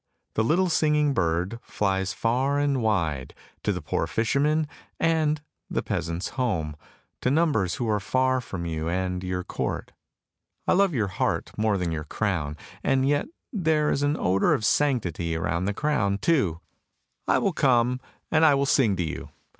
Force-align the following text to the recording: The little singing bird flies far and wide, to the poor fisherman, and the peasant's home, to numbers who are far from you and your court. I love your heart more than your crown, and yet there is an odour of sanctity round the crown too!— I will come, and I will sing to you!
The 0.33 0.43
little 0.43 0.67
singing 0.67 1.13
bird 1.13 1.59
flies 1.61 2.11
far 2.11 2.57
and 2.57 2.81
wide, 2.81 3.35
to 3.61 3.71
the 3.71 3.83
poor 3.83 4.07
fisherman, 4.07 4.67
and 4.99 5.43
the 5.69 5.83
peasant's 5.83 6.29
home, 6.29 6.75
to 7.21 7.29
numbers 7.29 7.75
who 7.75 7.87
are 7.87 7.99
far 7.99 8.41
from 8.41 8.65
you 8.65 8.89
and 8.89 9.23
your 9.23 9.43
court. 9.43 9.91
I 10.67 10.73
love 10.73 10.95
your 10.95 11.09
heart 11.09 11.51
more 11.55 11.77
than 11.77 11.91
your 11.91 12.05
crown, 12.05 12.57
and 12.83 13.07
yet 13.07 13.27
there 13.53 13.91
is 13.91 14.01
an 14.01 14.17
odour 14.17 14.53
of 14.55 14.65
sanctity 14.65 15.37
round 15.37 15.67
the 15.67 15.71
crown 15.71 16.17
too!— 16.17 16.61
I 17.27 17.37
will 17.37 17.53
come, 17.53 17.99
and 18.31 18.43
I 18.43 18.55
will 18.55 18.65
sing 18.65 18.95
to 18.95 19.03
you! 19.03 19.29